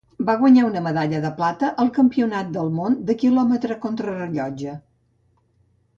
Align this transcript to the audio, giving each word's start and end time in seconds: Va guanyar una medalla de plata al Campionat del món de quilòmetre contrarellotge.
Va 0.27 0.35
guanyar 0.37 0.61
una 0.67 0.79
medalla 0.85 1.19
de 1.25 1.31
plata 1.41 1.69
al 1.83 1.91
Campionat 1.99 2.49
del 2.57 2.73
món 2.79 2.97
de 3.11 3.19
quilòmetre 3.25 3.81
contrarellotge. 3.87 4.77